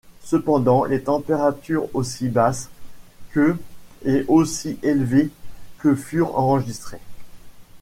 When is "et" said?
4.03-4.25